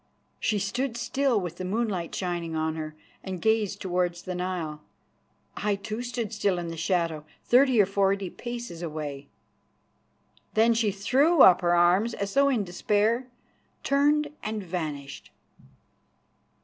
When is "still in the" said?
6.33-6.75